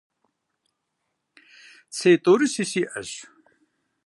[1.97, 3.09] Цей тӀорыси сиӀэщ…